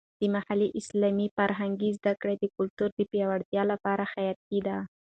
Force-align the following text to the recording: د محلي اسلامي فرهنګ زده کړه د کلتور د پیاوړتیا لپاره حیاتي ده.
د 0.19 0.21
محلي 0.35 0.69
اسلامي 0.79 1.27
فرهنګ 1.37 1.79
زده 1.97 2.13
کړه 2.21 2.33
د 2.37 2.45
کلتور 2.57 2.89
د 2.95 2.99
پیاوړتیا 3.11 3.63
لپاره 3.71 4.03
حیاتي 4.13 4.59
ده. 4.67 4.77